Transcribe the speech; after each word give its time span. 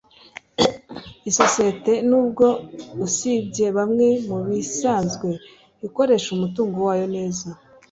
Isosiyete 1.29 1.93
nubwo 2.09 2.45
usibye 3.05 3.67
bamwe 3.77 4.07
mubisanzwe 4.27 5.29
ikoresha 5.87 6.29
umutungo 6.31 6.77
wayo 6.87 7.07
neza 7.15 7.47